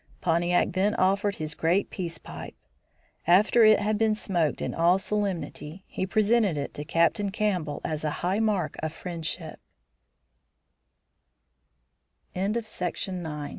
[0.19, 2.55] Pontiac then offered his great peace pipe.
[3.27, 8.03] After it had been smoked in all solemnity, he presented it to Captain Campbell as
[8.03, 8.91] a high mark of